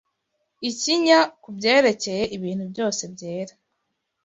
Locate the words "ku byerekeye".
1.41-2.23